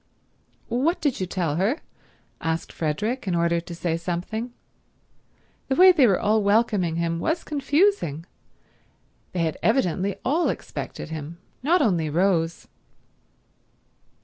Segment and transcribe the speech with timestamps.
[0.67, 1.77] "What did you tell her?"
[2.41, 4.51] asked Frederick, in order to say something.
[5.67, 8.25] The way they were all welcoming him was confusing.
[9.33, 12.67] They had evidently all expected him, not only Rose.